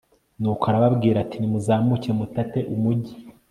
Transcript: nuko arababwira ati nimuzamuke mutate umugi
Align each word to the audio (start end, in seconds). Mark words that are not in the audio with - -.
nuko 0.41 0.63
arababwira 0.69 1.17
ati 1.23 1.37
nimuzamuke 1.39 2.09
mutate 2.17 2.59
umugi 2.73 3.13